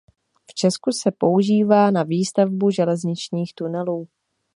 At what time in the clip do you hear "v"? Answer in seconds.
0.49-0.53